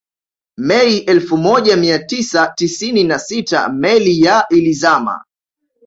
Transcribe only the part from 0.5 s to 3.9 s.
Mei elfu moja mia tisa tisini na sita